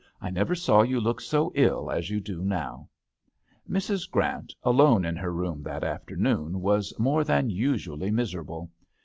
I 0.19 0.31
never 0.31 0.55
saw 0.55 0.81
you 0.81 0.99
look 0.99 1.21
so 1.21 1.51
ill 1.53 1.91
as 1.91 2.09
you 2.09 2.19
do 2.19 2.43
now." 2.43 2.89
Mrs. 3.69 4.09
Grant, 4.09 4.51
alone 4.63 5.05
in 5.05 5.15
her 5.17 5.31
room 5.31 5.61
that 5.61 5.83
afternoon, 5.83 6.59
was 6.59 6.91
more 6.97 7.23
than 7.23 7.51
usually 7.51 8.09
miserable. 8.09 8.71